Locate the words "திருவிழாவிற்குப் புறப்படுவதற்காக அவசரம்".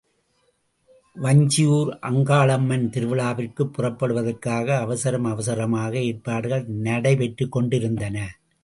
2.89-5.23